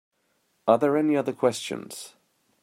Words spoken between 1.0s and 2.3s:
other questions?